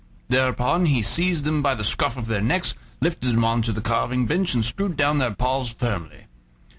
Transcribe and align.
Thereupon 0.29 0.87
he 0.87 1.03
seized 1.03 1.45
them 1.45 1.61
by 1.61 1.75
the 1.75 1.83
scruff 1.83 2.17
of 2.17 2.25
their 2.25 2.41
necks, 2.41 2.73
lifted 3.01 3.33
them 3.35 3.45
on 3.45 3.61
to 3.61 3.71
the 3.71 3.81
carving 3.81 4.25
bench, 4.25 4.55
and 4.55 4.65
screwed 4.65 4.97
down 4.97 5.19
their 5.19 5.29
paws 5.35 5.73
firmly. 5.77 6.25